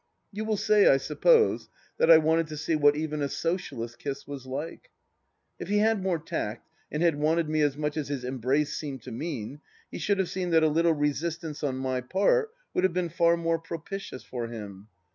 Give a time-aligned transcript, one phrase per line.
[0.33, 1.69] You will say, I suppose,
[1.99, 4.89] that I wanted to see what even a Socialist's kiss was like?
[5.59, 9.03] If he had more tact and had wanted me as much as his embrace seemed
[9.03, 9.61] to mean,
[9.91, 13.37] he should have seen that a little resistance on my part would have been far
[13.37, 14.87] more propitious for him.